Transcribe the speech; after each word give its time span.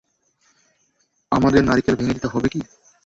আমাদের 1.31 1.61
নারকেল 1.63 1.95
ভেঙে 1.95 2.15
দিতে 2.15 2.27
হবে- 2.27 2.47
কি? 2.53 2.59